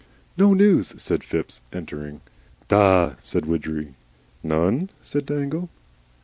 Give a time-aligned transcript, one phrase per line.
[0.35, 2.21] "No news," said Phipps, entering.
[2.71, 3.93] "Ah!" said Widgery.
[4.41, 5.69] "None?" said Dangle.